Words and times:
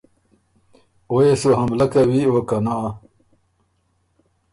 آیا 1.09 1.09
او 1.09 1.17
يې 1.25 1.33
سو 1.41 1.49
حملۀ 1.59 1.85
کوی 1.93 2.21
او 2.29 2.37
که 2.49 2.57
نا۔ 2.65 2.75